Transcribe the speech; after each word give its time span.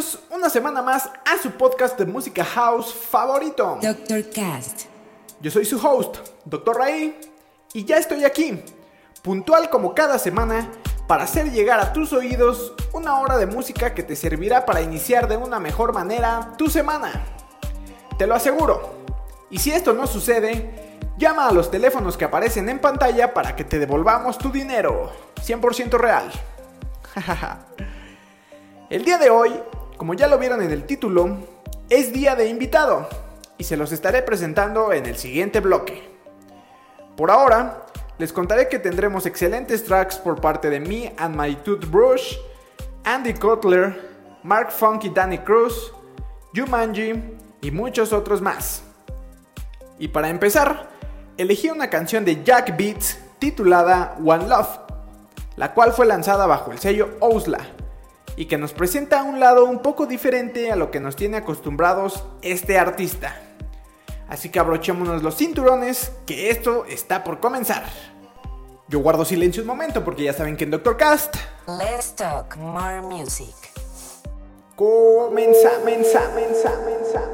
Bienvenidos 0.00 0.34
una 0.34 0.48
semana 0.48 0.80
más 0.80 1.10
a 1.26 1.36
su 1.42 1.50
podcast 1.50 1.98
de 1.98 2.06
música 2.06 2.42
house 2.42 2.94
favorito. 2.94 3.78
Dr. 3.82 4.30
Cast. 4.30 4.84
Yo 5.42 5.50
soy 5.50 5.66
su 5.66 5.76
host, 5.76 6.16
Dr. 6.46 6.74
Ray, 6.74 7.20
y 7.74 7.84
ya 7.84 7.98
estoy 7.98 8.24
aquí, 8.24 8.64
puntual 9.20 9.68
como 9.68 9.94
cada 9.94 10.18
semana, 10.18 10.70
para 11.06 11.24
hacer 11.24 11.52
llegar 11.52 11.80
a 11.80 11.92
tus 11.92 12.14
oídos 12.14 12.72
una 12.94 13.18
hora 13.18 13.36
de 13.36 13.44
música 13.44 13.92
que 13.92 14.02
te 14.02 14.16
servirá 14.16 14.64
para 14.64 14.80
iniciar 14.80 15.28
de 15.28 15.36
una 15.36 15.60
mejor 15.60 15.92
manera 15.92 16.54
tu 16.56 16.70
semana. 16.70 17.22
Te 18.16 18.26
lo 18.26 18.34
aseguro. 18.34 18.94
Y 19.50 19.58
si 19.58 19.70
esto 19.70 19.92
no 19.92 20.06
sucede, 20.06 20.98
llama 21.18 21.46
a 21.46 21.52
los 21.52 21.70
teléfonos 21.70 22.16
que 22.16 22.24
aparecen 22.24 22.70
en 22.70 22.78
pantalla 22.78 23.34
para 23.34 23.54
que 23.54 23.64
te 23.64 23.78
devolvamos 23.78 24.38
tu 24.38 24.50
dinero. 24.50 25.12
100% 25.44 25.90
real. 25.98 26.32
El 28.88 29.04
día 29.04 29.18
de 29.18 29.28
hoy, 29.28 29.52
como 30.00 30.14
ya 30.14 30.28
lo 30.28 30.38
vieron 30.38 30.62
en 30.62 30.70
el 30.70 30.84
título, 30.84 31.36
es 31.90 32.10
día 32.10 32.34
de 32.34 32.48
invitado 32.48 33.06
y 33.58 33.64
se 33.64 33.76
los 33.76 33.92
estaré 33.92 34.22
presentando 34.22 34.94
en 34.94 35.04
el 35.04 35.18
siguiente 35.18 35.60
bloque. 35.60 36.08
Por 37.18 37.30
ahora, 37.30 37.84
les 38.16 38.32
contaré 38.32 38.70
que 38.70 38.78
tendremos 38.78 39.26
excelentes 39.26 39.84
tracks 39.84 40.16
por 40.16 40.40
parte 40.40 40.70
de 40.70 40.80
Me 40.80 41.12
and 41.18 41.36
My 41.36 41.54
Toothbrush, 41.54 42.38
Andy 43.04 43.34
Cutler, 43.34 44.00
Mark 44.42 44.72
Funky 44.72 45.10
Danny 45.10 45.36
Cruz, 45.36 45.92
Jumanji 46.56 47.22
y 47.60 47.70
muchos 47.70 48.14
otros 48.14 48.40
más. 48.40 48.82
Y 49.98 50.08
para 50.08 50.30
empezar, 50.30 50.88
elegí 51.36 51.68
una 51.68 51.90
canción 51.90 52.24
de 52.24 52.42
Jack 52.42 52.74
Beats 52.74 53.18
titulada 53.38 54.16
One 54.24 54.48
Love, 54.48 54.78
la 55.56 55.74
cual 55.74 55.92
fue 55.92 56.06
lanzada 56.06 56.46
bajo 56.46 56.72
el 56.72 56.78
sello 56.78 57.18
Ousla 57.20 57.79
y 58.36 58.46
que 58.46 58.58
nos 58.58 58.72
presenta 58.72 59.22
un 59.22 59.40
lado 59.40 59.64
un 59.64 59.80
poco 59.80 60.06
diferente 60.06 60.70
a 60.70 60.76
lo 60.76 60.90
que 60.90 61.00
nos 61.00 61.16
tiene 61.16 61.36
acostumbrados 61.38 62.24
este 62.42 62.78
artista. 62.78 63.36
Así 64.28 64.48
que 64.48 64.60
abrochémonos 64.60 65.22
los 65.22 65.36
cinturones, 65.36 66.12
que 66.24 66.50
esto 66.50 66.84
está 66.84 67.24
por 67.24 67.40
comenzar. 67.40 67.84
Yo 68.88 69.00
guardo 69.00 69.24
silencio 69.24 69.62
un 69.62 69.68
momento 69.68 70.04
porque 70.04 70.24
ya 70.24 70.32
saben 70.32 70.56
que 70.56 70.64
en 70.64 70.70
Doctor 70.70 70.96
Cast. 70.96 71.36
Let's 71.66 72.14
talk 72.14 72.56
more 72.56 73.00
music. 73.02 73.54
Comenza, 74.76 75.78
mensa, 75.84 76.20
mensa, 76.34 76.70
mensa, 76.84 77.28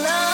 love. 0.00 0.27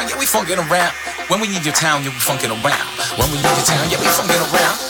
town, 0.00 0.08
yeah, 0.08 0.18
we 0.18 0.26
funkin' 0.26 0.70
around. 0.70 0.92
When 1.28 1.40
we 1.40 1.48
need 1.48 1.64
your 1.64 1.74
town, 1.74 2.02
yeah, 2.02 2.10
we 2.10 2.16
funkin' 2.16 2.50
around. 2.50 3.18
When 3.18 3.30
we 3.30 3.36
need 3.36 3.56
your 3.56 3.66
town, 3.66 3.90
yeah, 3.90 4.00
we 4.00 4.06
funkin' 4.06 4.52
around. 4.52 4.89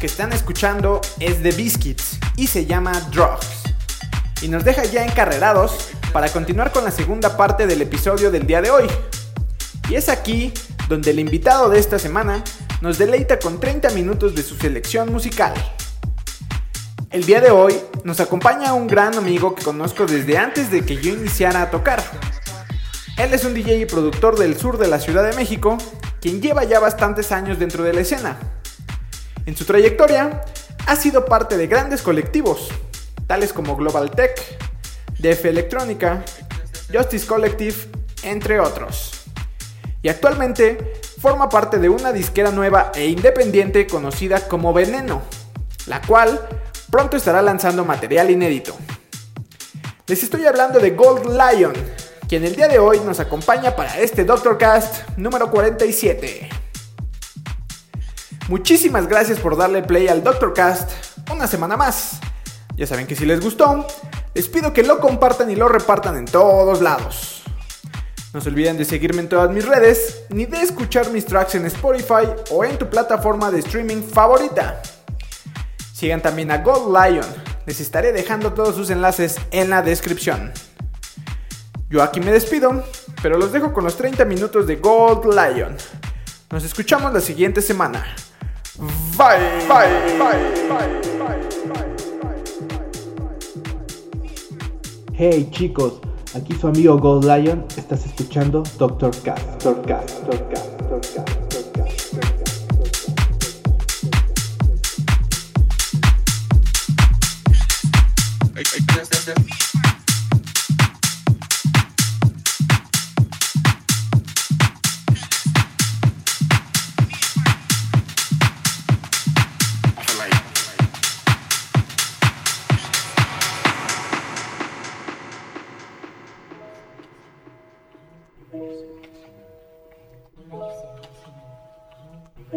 Que 0.00 0.06
están 0.06 0.32
escuchando 0.32 1.02
es 1.20 1.42
de 1.42 1.52
Biscuits 1.52 2.18
y 2.36 2.46
se 2.46 2.64
llama 2.64 2.92
Drugs. 3.12 3.46
Y 4.40 4.48
nos 4.48 4.64
deja 4.64 4.82
ya 4.84 5.04
encarrerados 5.04 5.90
para 6.10 6.30
continuar 6.30 6.72
con 6.72 6.84
la 6.84 6.90
segunda 6.90 7.36
parte 7.36 7.66
del 7.66 7.82
episodio 7.82 8.30
del 8.30 8.46
día 8.46 8.62
de 8.62 8.70
hoy. 8.70 8.86
Y 9.90 9.96
es 9.96 10.08
aquí 10.08 10.54
donde 10.88 11.10
el 11.10 11.20
invitado 11.20 11.68
de 11.68 11.78
esta 11.78 11.98
semana 11.98 12.42
nos 12.80 12.96
deleita 12.96 13.38
con 13.38 13.60
30 13.60 13.90
minutos 13.90 14.34
de 14.34 14.42
su 14.42 14.56
selección 14.56 15.12
musical. 15.12 15.52
El 17.10 17.26
día 17.26 17.42
de 17.42 17.50
hoy 17.50 17.78
nos 18.02 18.20
acompaña 18.20 18.72
un 18.72 18.86
gran 18.86 19.16
amigo 19.18 19.54
que 19.54 19.62
conozco 19.62 20.06
desde 20.06 20.38
antes 20.38 20.70
de 20.70 20.82
que 20.82 20.96
yo 20.96 21.12
iniciara 21.12 21.60
a 21.60 21.70
tocar. 21.70 22.02
Él 23.18 23.34
es 23.34 23.44
un 23.44 23.52
DJ 23.52 23.80
y 23.80 23.84
productor 23.84 24.38
del 24.38 24.58
sur 24.58 24.78
de 24.78 24.88
la 24.88 24.98
Ciudad 24.98 25.28
de 25.28 25.36
México, 25.36 25.76
quien 26.22 26.40
lleva 26.40 26.64
ya 26.64 26.80
bastantes 26.80 27.32
años 27.32 27.58
dentro 27.58 27.84
de 27.84 27.92
la 27.92 28.00
escena. 28.00 28.38
En 29.50 29.56
su 29.56 29.64
trayectoria, 29.64 30.42
ha 30.86 30.94
sido 30.94 31.24
parte 31.24 31.56
de 31.56 31.66
grandes 31.66 32.02
colectivos, 32.02 32.68
tales 33.26 33.52
como 33.52 33.74
Global 33.74 34.12
Tech, 34.12 34.40
DF 35.18 35.44
Electrónica, 35.46 36.24
Justice 36.94 37.26
Collective, 37.26 37.74
entre 38.22 38.60
otros. 38.60 39.24
Y 40.02 40.08
actualmente 40.08 40.92
forma 41.20 41.48
parte 41.48 41.80
de 41.80 41.88
una 41.88 42.12
disquera 42.12 42.52
nueva 42.52 42.92
e 42.94 43.08
independiente 43.08 43.88
conocida 43.88 44.46
como 44.46 44.72
Veneno, 44.72 45.22
la 45.86 46.00
cual 46.00 46.40
pronto 46.88 47.16
estará 47.16 47.42
lanzando 47.42 47.84
material 47.84 48.30
inédito. 48.30 48.76
Les 50.06 50.22
estoy 50.22 50.46
hablando 50.46 50.78
de 50.78 50.90
Gold 50.90 51.26
Lion, 51.26 51.72
quien 52.28 52.44
el 52.44 52.54
día 52.54 52.68
de 52.68 52.78
hoy 52.78 53.00
nos 53.00 53.18
acompaña 53.18 53.74
para 53.74 53.98
este 53.98 54.24
Doctor 54.24 54.56
Cast 54.58 55.08
número 55.16 55.50
47. 55.50 56.59
Muchísimas 58.50 59.06
gracias 59.06 59.38
por 59.38 59.56
darle 59.56 59.80
play 59.80 60.08
al 60.08 60.24
Doctor 60.24 60.52
Cast 60.52 60.90
una 61.32 61.46
semana 61.46 61.76
más. 61.76 62.18
Ya 62.74 62.84
saben 62.84 63.06
que 63.06 63.14
si 63.14 63.24
les 63.24 63.40
gustó, 63.40 63.86
les 64.34 64.48
pido 64.48 64.72
que 64.72 64.82
lo 64.82 64.98
compartan 64.98 65.52
y 65.52 65.54
lo 65.54 65.68
repartan 65.68 66.16
en 66.16 66.24
todos 66.24 66.80
lados. 66.80 67.44
No 68.34 68.40
se 68.40 68.48
olviden 68.48 68.76
de 68.76 68.84
seguirme 68.84 69.20
en 69.20 69.28
todas 69.28 69.52
mis 69.52 69.64
redes, 69.64 70.24
ni 70.30 70.46
de 70.46 70.62
escuchar 70.62 71.12
mis 71.12 71.26
tracks 71.26 71.54
en 71.54 71.64
Spotify 71.66 72.26
o 72.50 72.64
en 72.64 72.76
tu 72.76 72.90
plataforma 72.90 73.52
de 73.52 73.60
streaming 73.60 74.02
favorita. 74.02 74.82
Sigan 75.94 76.20
también 76.20 76.50
a 76.50 76.58
Gold 76.58 76.88
Lion, 76.88 77.26
les 77.66 77.80
estaré 77.80 78.10
dejando 78.10 78.52
todos 78.52 78.74
sus 78.74 78.90
enlaces 78.90 79.36
en 79.52 79.70
la 79.70 79.80
descripción. 79.80 80.52
Yo 81.88 82.02
aquí 82.02 82.18
me 82.18 82.32
despido, 82.32 82.82
pero 83.22 83.38
los 83.38 83.52
dejo 83.52 83.72
con 83.72 83.84
los 83.84 83.96
30 83.96 84.24
minutos 84.24 84.66
de 84.66 84.74
Gold 84.74 85.26
Lion. 85.26 85.76
Nos 86.50 86.64
escuchamos 86.64 87.12
la 87.12 87.20
siguiente 87.20 87.62
semana. 87.62 88.04
Bye, 88.78 88.86
bye, 89.66 89.90
bye, 90.16 90.38
bye, 90.68 91.00
bye. 91.18 91.40
Hey 95.12 95.48
chicos, 95.50 95.94
aquí 96.34 96.54
su 96.54 96.68
amigo 96.68 96.96
Gold 96.98 97.24
Lion, 97.24 97.66
estás 97.76 98.06
escuchando 98.06 98.62
Doctor 98.78 99.10
Cast, 99.22 99.62
Doctor 99.64 99.86
Cast, 99.86 100.10
Doctor 100.20 100.48
Cast, 100.50 100.80
Doctor 100.82 101.00
Cast, 101.00 101.40
Doctor 101.52 101.72
Cast, 101.72 102.20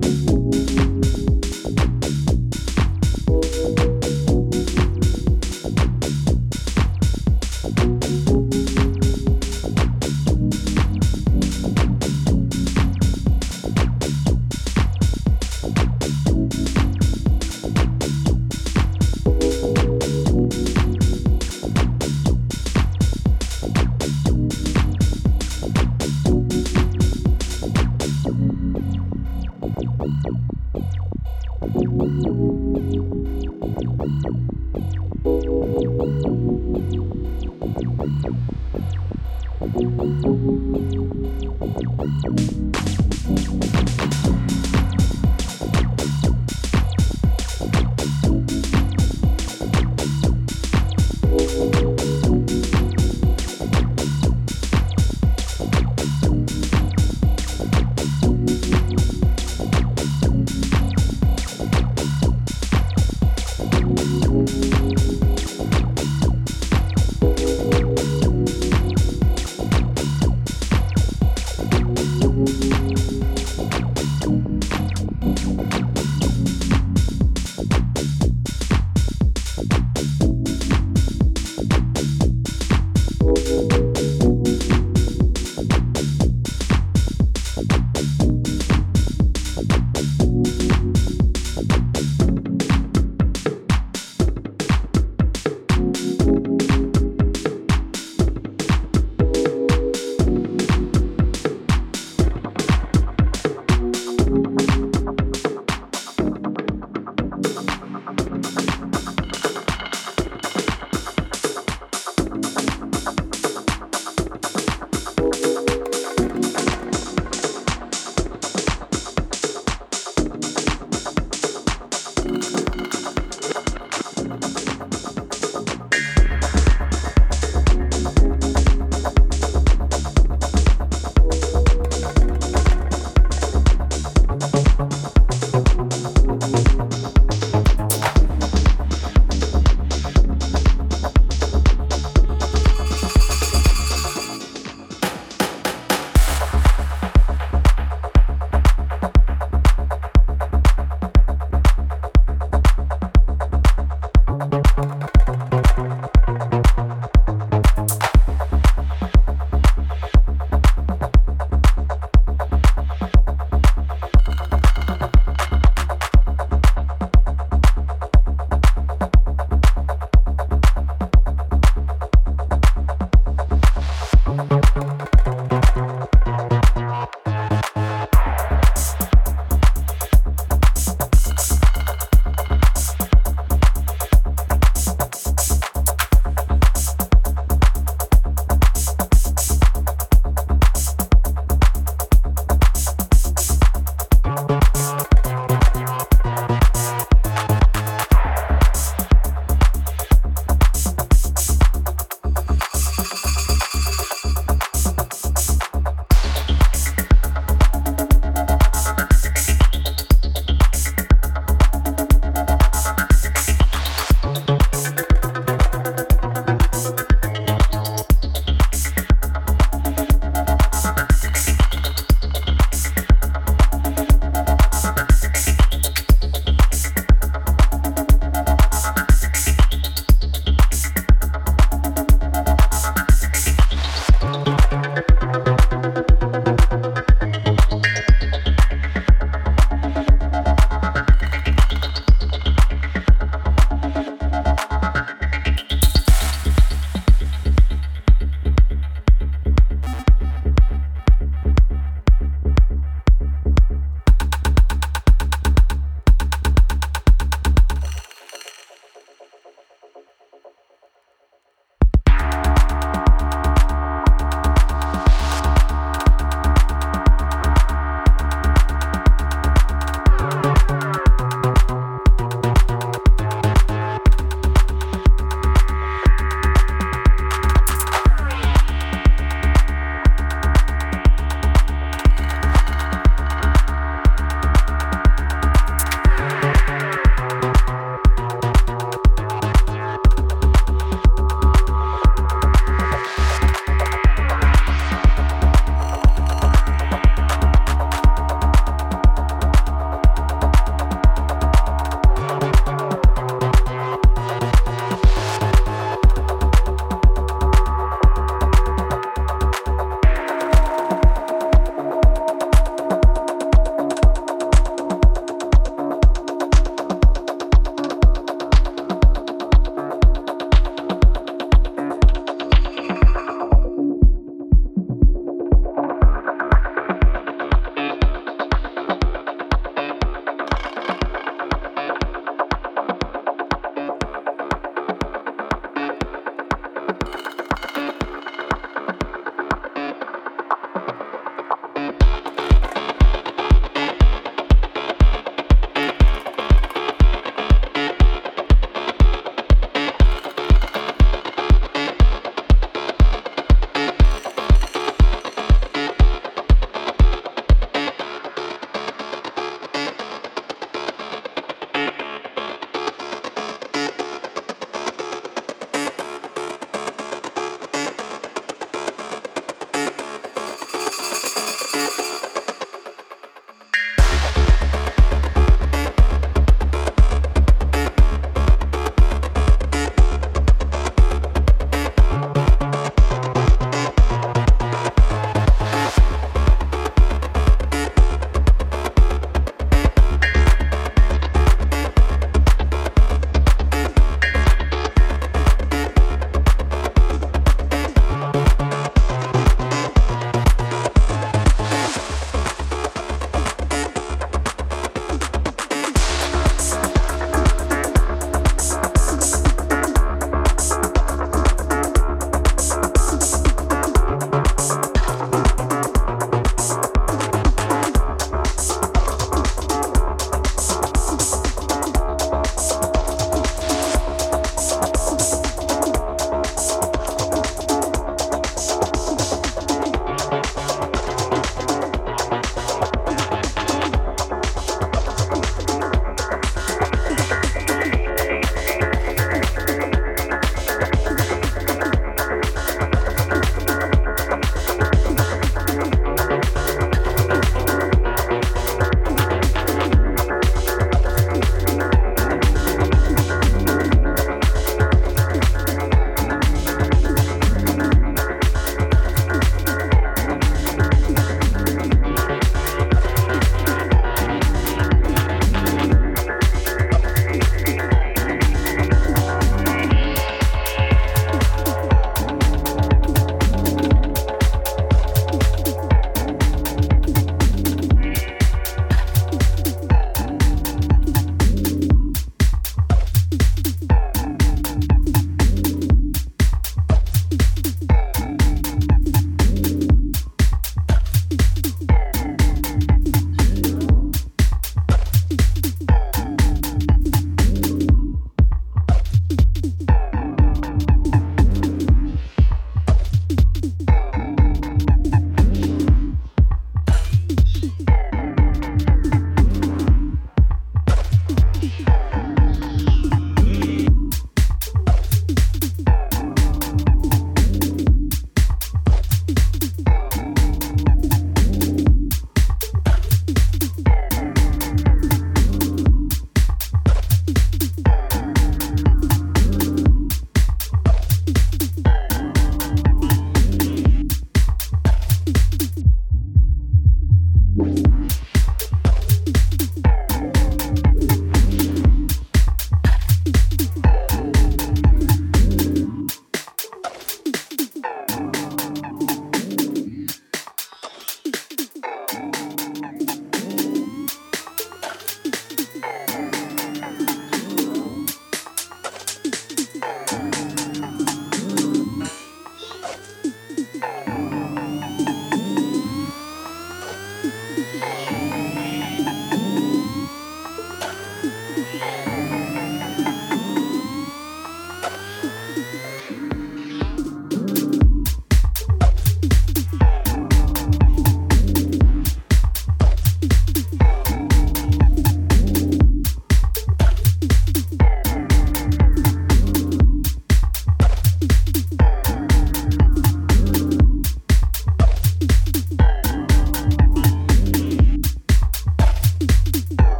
Bye. 0.00 0.33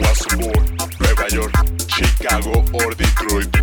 Was 0.00 0.26
born 0.36 0.76
Nueva 1.00 1.26
York, 1.32 1.52
Chicago 1.88 2.64
or 2.72 2.90
Detroit. 2.94 3.56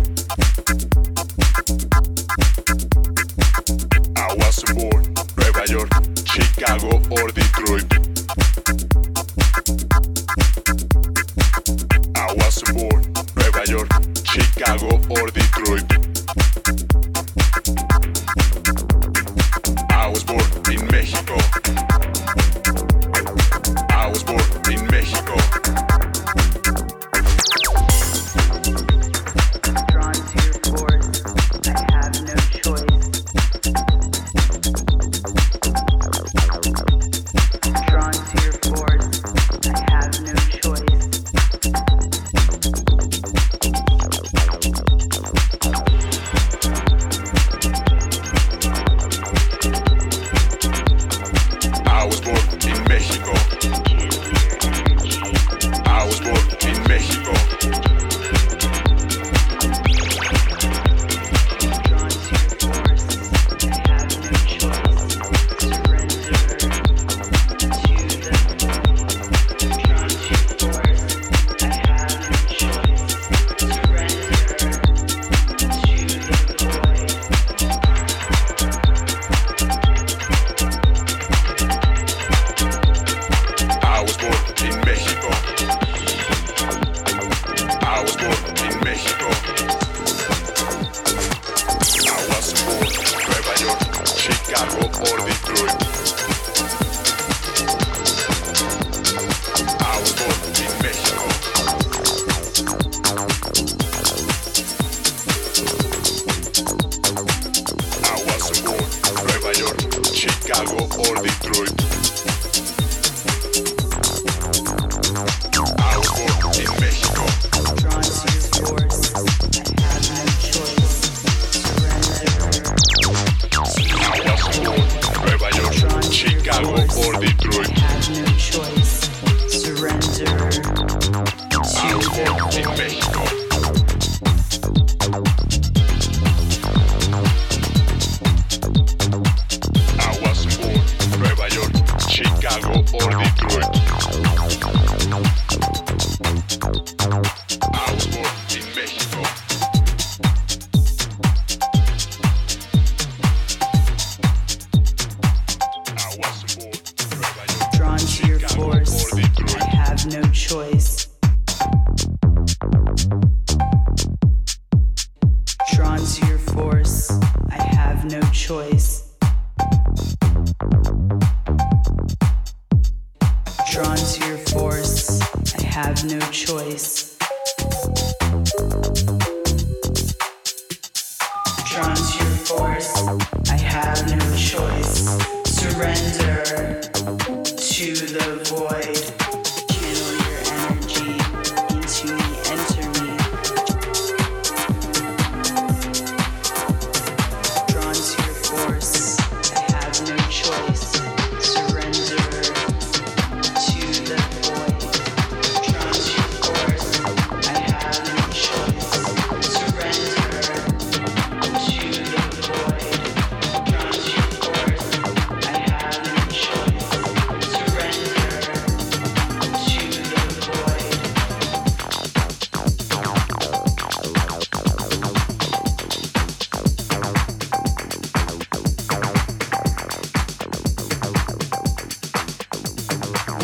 Nueva 5.36 5.64
York, 5.70 5.90
Chicago 6.26 7.00
or 7.10 7.28
Detroit. 7.30 7.90
Nueva 13.36 13.64
York, 13.70 13.88
Chicago 14.24 15.00
or 15.10 15.30
Detroit. 15.30 15.93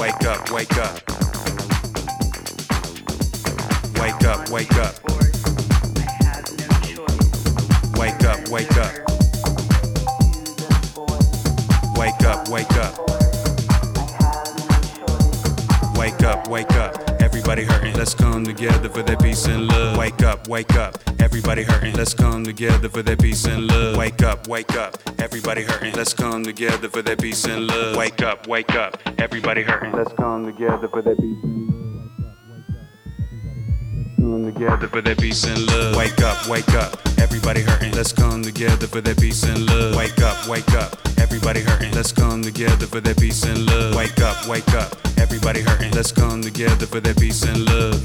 Wake 0.01 0.25
up, 0.25 0.51
wake 0.51 0.79
up. 0.79 0.95
Wake 4.01 4.25
up, 4.25 4.49
wake 4.49 4.75
up. 4.77 4.95
Wake 7.99 8.25
up, 8.25 8.49
wake 8.49 8.77
up. 8.79 8.93
Wake 11.99 12.23
up, 12.25 12.49
wake 12.49 12.73
up. 12.79 12.95
Wake 15.99 16.23
up, 16.23 16.49
wake 16.49 16.73
up. 16.73 17.21
Everybody 17.21 17.65
hurting. 17.65 17.93
Let's 17.93 18.15
come 18.15 18.43
together 18.43 18.89
for 18.89 19.03
that 19.03 19.21
peace 19.21 19.45
and 19.45 19.69
love. 19.69 19.99
Wake 19.99 20.23
up, 20.23 20.49
wake 20.49 20.77
up. 20.77 20.97
Everybody 21.21 21.63
hurting. 21.63 21.93
Let's 21.93 22.15
come 22.15 22.43
together 22.43 22.89
for 22.89 23.03
that 23.03 23.21
peace 23.21 23.45
and 23.45 23.67
love. 23.67 23.99
Wake 23.99 24.23
up, 24.23 24.49
wake 24.49 24.75
up. 24.77 24.97
Everybody 25.19 25.63
hurting. 25.63 25.93
Let's 25.93 26.15
come 26.15 26.43
together 26.43 26.89
for 26.89 27.03
that 27.03 27.21
peace 27.21 27.45
and 27.45 27.67
love. 27.67 27.97
Wake 27.97 28.23
up, 28.23 28.47
wake 28.47 28.75
up. 28.75 28.99
Everybody 29.21 29.63
hurting. 29.63 29.93
Let's 29.93 30.15
come 30.15 30.47
together 30.47 30.89
for 30.89 31.03
that 31.03 31.19
peace 31.19 31.43
and 31.45 31.69
love. 34.19 34.55
Together 34.55 34.89
for 34.89 35.03
that 35.03 35.19
peace 35.19 35.45
and 35.45 35.67
love. 35.67 35.95
Wake 35.95 36.23
up, 36.23 36.49
wake 36.49 36.69
up. 36.71 36.99
Everybody 37.19 37.61
hurting. 37.61 37.93
Let's 37.93 38.13
come 38.13 38.43
together 38.43 38.87
for 38.87 39.03
that 39.03 39.21
peace 39.21 39.43
and 39.45 39.67
love. 39.67 39.95
Wake 39.95 40.19
up, 40.23 40.49
wake 40.49 40.73
up. 40.73 40.97
Everybody 41.19 41.61
hurting. 41.61 41.93
Let's 41.93 42.13
come 42.13 42.41
together 42.41 42.87
for 42.87 43.01
that 43.01 43.19
peace 43.19 43.45
and 43.45 43.67
love. 43.67 43.95
Wake 43.95 44.19
up, 44.23 44.47
wake 44.49 44.69
up. 44.73 44.97
Everybody 45.19 45.61
hurting. 45.61 45.93
Let's 45.93 46.13
come 46.13 46.41
together 46.41 46.87
for 46.87 47.01
that 47.01 47.19
peace 47.19 47.43
and 47.43 47.67
love. 47.67 48.03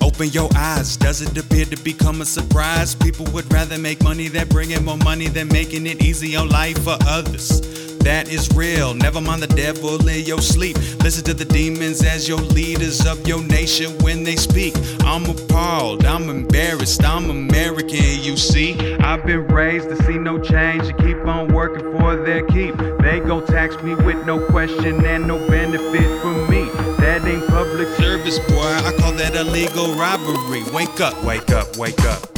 Open 0.00 0.28
your 0.28 0.48
eyes. 0.54 0.96
Does 0.96 1.20
it 1.20 1.36
appear 1.36 1.64
to 1.64 1.76
become 1.82 2.20
a 2.20 2.24
surprise? 2.24 2.94
People 2.94 3.26
would 3.32 3.52
rather 3.52 3.76
make 3.76 4.04
money 4.04 4.28
than 4.28 4.46
bringing 4.48 4.84
more 4.84 4.98
money 4.98 5.26
than 5.26 5.48
making 5.48 5.86
it 5.88 6.00
easy 6.00 6.36
on 6.36 6.48
life 6.48 6.78
for 6.84 6.96
others. 7.08 7.83
That 8.04 8.30
is 8.30 8.54
real. 8.54 8.92
Never 8.92 9.18
mind 9.18 9.42
the 9.42 9.54
devil 9.56 9.96
in 10.06 10.26
your 10.26 10.42
sleep. 10.42 10.76
Listen 11.02 11.24
to 11.24 11.32
the 11.32 11.46
demons 11.46 12.04
as 12.04 12.28
your 12.28 12.38
leaders 12.38 13.06
of 13.06 13.26
your 13.26 13.42
nation 13.42 13.96
when 14.00 14.22
they 14.24 14.36
speak. 14.36 14.74
I'm 15.00 15.24
appalled. 15.24 16.04
I'm 16.04 16.28
embarrassed. 16.28 17.02
I'm 17.02 17.30
American, 17.30 18.20
you 18.20 18.36
see. 18.36 18.76
I've 18.96 19.24
been 19.24 19.46
raised 19.48 19.88
to 19.88 19.96
see 20.04 20.18
no 20.18 20.38
change 20.38 20.84
and 20.84 20.98
keep 20.98 21.16
on 21.26 21.48
working 21.48 21.98
for 21.98 22.16
their 22.16 22.46
keep. 22.46 22.76
They 23.00 23.20
gon' 23.20 23.46
tax 23.46 23.82
me 23.82 23.94
with 23.94 24.26
no 24.26 24.38
question 24.50 25.04
and 25.06 25.26
no 25.26 25.38
benefit 25.48 26.20
for 26.20 26.34
me. 26.50 26.64
That 27.00 27.24
ain't 27.24 27.46
public 27.48 27.88
service, 27.96 28.38
boy. 28.38 28.68
I 28.84 28.94
call 28.98 29.12
that 29.12 29.34
illegal 29.34 29.94
robbery. 29.94 30.62
Wake 30.74 31.00
up, 31.00 31.24
wake 31.24 31.50
up, 31.50 31.76
wake 31.78 32.04
up. 32.04 32.28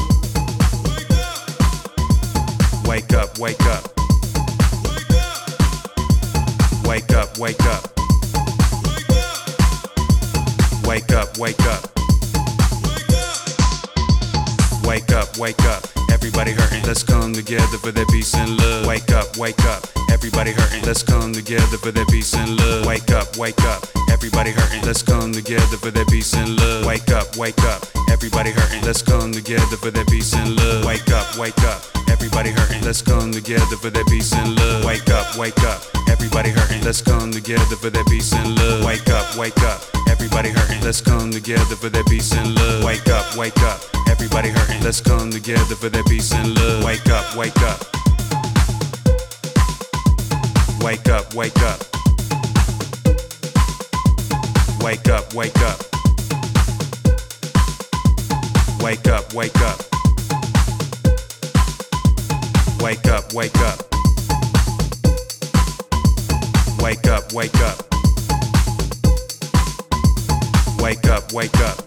Wake 2.86 3.12
up, 3.12 3.36
wake 3.40 3.66
up. 3.66 3.95
Wake 6.86 7.12
up, 7.12 7.36
wake 7.38 7.60
up. 7.64 7.90
Wake 10.84 11.12
up, 11.12 11.36
wake 11.36 11.60
up. 11.66 11.90
Wake 14.84 15.12
up, 15.12 15.36
wake 15.36 15.62
up. 15.64 15.82
Everybody 16.12 16.52
hurting. 16.52 16.84
Let's 16.84 17.02
come 17.02 17.32
together 17.32 17.78
for 17.78 17.90
that 17.90 18.08
peace 18.08 18.34
and 18.34 18.56
love. 18.56 18.86
Wake 18.86 19.10
up, 19.12 19.36
wake 19.36 19.64
up. 19.64 19.84
Everybody 20.10 20.52
hurting. 20.52 20.84
Let's 20.84 21.02
come 21.02 21.32
together 21.32 21.76
for 21.76 21.90
that 21.90 22.08
peace 22.08 22.34
and 22.34 22.56
love. 22.56 22.86
Wake 22.86 23.10
up, 23.10 23.36
wake 23.36 23.60
up. 23.62 23.95
Everybody 24.16 24.50
hurting. 24.50 24.80
Let's 24.80 25.02
come 25.02 25.30
together 25.30 25.76
for 25.76 25.90
that 25.90 26.08
peace 26.08 26.32
and 26.32 26.56
love. 26.56 26.86
Wake 26.86 27.10
up, 27.12 27.36
wake 27.36 27.60
up. 27.68 27.84
Everybody 28.10 28.50
hurting. 28.50 28.80
Let's 28.80 29.02
come 29.02 29.30
together 29.30 29.76
for 29.76 29.90
that 29.90 30.08
peace 30.08 30.32
and 30.32 30.56
love. 30.56 30.86
Wake 30.86 31.10
up, 31.10 31.36
wake 31.36 31.60
up. 31.68 31.84
Everybody 32.08 32.48
hurting. 32.48 32.80
Let's 32.80 33.02
come 33.02 33.30
together 33.30 33.76
for 33.76 33.90
that 33.90 34.06
peace 34.06 34.32
and 34.32 34.56
love. 34.56 34.86
Wake 34.86 35.10
up, 35.10 35.36
wake 35.36 35.60
up. 35.68 35.82
Everybody 36.08 36.48
hurting. 36.48 36.80
Let's 36.80 37.02
come 37.02 37.30
together 37.30 37.76
for 37.76 37.90
that 37.90 38.06
peace 38.06 38.32
and 38.32 38.56
love. 38.56 38.86
Wake 38.86 39.06
up, 39.10 39.36
wake 39.36 39.60
up. 39.60 39.82
Everybody 40.08 40.48
hurting. 40.48 40.80
Let's 40.80 41.02
come 41.02 41.30
together 41.30 41.76
for 41.76 41.90
that 41.90 42.06
peace 42.06 42.32
and 42.32 42.54
love. 42.54 42.84
Wake 42.84 43.08
up, 43.10 43.36
wake 43.36 43.60
up. 43.68 43.80
Everybody 44.08 44.48
hurting. 44.48 44.82
Let's 44.82 45.02
come 45.02 45.30
together 45.30 45.76
for 45.76 45.90
that 45.90 46.06
peace 46.06 46.32
and 46.32 46.54
love. 46.56 46.82
Wake 46.82 47.06
up, 47.10 47.36
wake 47.36 47.60
up. 47.60 47.84
Wake 50.80 51.06
up, 51.10 51.34
wake 51.34 51.60
up. 51.60 51.95
Wake 54.86 55.08
up, 55.08 55.34
wake 55.34 55.58
up. 55.62 55.82
Wake 58.80 59.08
up, 59.08 59.34
wake 59.34 59.60
up. 59.60 59.80
Wake 62.80 63.08
up, 63.08 63.32
wake 63.34 63.58
up. 63.58 63.82
Wake 66.80 67.08
up, 67.08 67.32
wake 67.32 67.60
up. 67.62 67.82
Wake 70.80 71.08
up, 71.08 71.32
wake 71.32 71.60
up. 71.60 71.82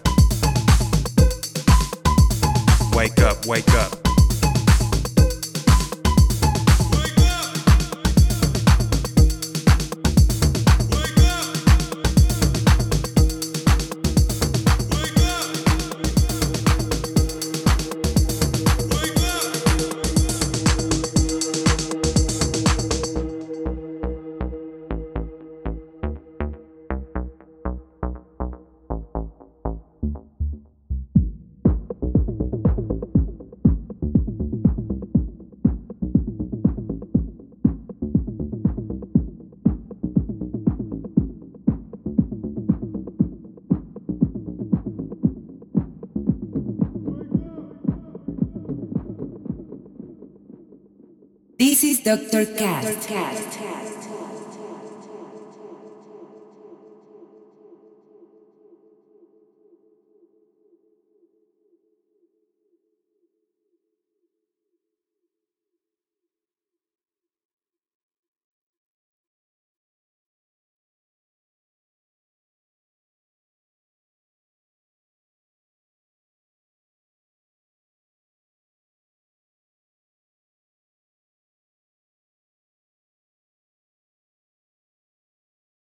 Wake 2.94 3.22
up, 3.22 3.46
wake 3.46 3.74
up. 3.76 4.09
Dr. 52.10 52.44
Cat. 52.56 52.82
Dr. 52.82 53.06
cat 53.06 53.89